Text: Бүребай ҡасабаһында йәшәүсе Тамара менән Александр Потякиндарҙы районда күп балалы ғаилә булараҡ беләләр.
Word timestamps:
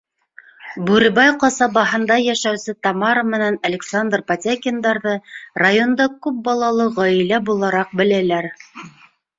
Бүребай 0.85 1.33
ҡасабаһында 1.43 2.17
йәшәүсе 2.23 2.75
Тамара 2.87 3.25
менән 3.35 3.59
Александр 3.71 4.25
Потякиндарҙы 4.33 5.15
районда 5.67 6.11
күп 6.27 6.43
балалы 6.51 6.93
ғаилә 7.01 7.45
булараҡ 7.53 7.97
беләләр. 8.03 8.55